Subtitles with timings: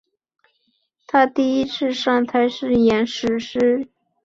[1.05, 3.87] 她第一次上台是演死尸。